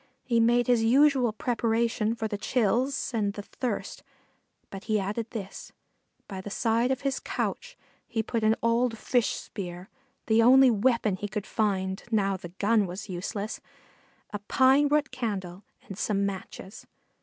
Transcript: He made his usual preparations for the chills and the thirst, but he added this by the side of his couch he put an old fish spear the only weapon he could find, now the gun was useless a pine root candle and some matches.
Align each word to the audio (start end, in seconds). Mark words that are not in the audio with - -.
He 0.23 0.39
made 0.39 0.65
his 0.65 0.83
usual 0.83 1.31
preparations 1.31 2.17
for 2.17 2.27
the 2.27 2.35
chills 2.35 3.11
and 3.13 3.33
the 3.33 3.43
thirst, 3.43 4.01
but 4.71 4.85
he 4.85 4.99
added 4.99 5.29
this 5.29 5.73
by 6.27 6.41
the 6.41 6.49
side 6.49 6.89
of 6.89 7.01
his 7.01 7.19
couch 7.19 7.77
he 8.07 8.23
put 8.23 8.43
an 8.43 8.55
old 8.63 8.97
fish 8.97 9.35
spear 9.35 9.91
the 10.25 10.41
only 10.41 10.71
weapon 10.71 11.17
he 11.17 11.27
could 11.27 11.45
find, 11.45 12.01
now 12.09 12.35
the 12.35 12.49
gun 12.49 12.87
was 12.87 13.09
useless 13.09 13.61
a 14.31 14.39
pine 14.47 14.87
root 14.87 15.11
candle 15.11 15.63
and 15.87 15.99
some 15.99 16.25
matches. 16.25 16.87